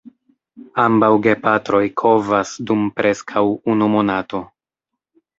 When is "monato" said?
3.97-4.41